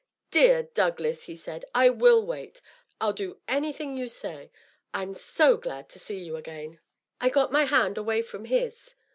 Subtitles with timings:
[0.31, 1.25] "Dear Douglas!
[1.25, 2.59] he said," I wiU wait.
[2.99, 4.49] I'll do any thing you say!
[4.95, 6.79] I'm so glad to see you again!"
[7.21, 8.95] I got my hand away from his.